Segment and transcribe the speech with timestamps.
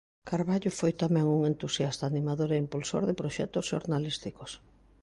[0.29, 4.51] Carballo foi tamén un entusiasta animador e impulsor de proxectos xornalísticos.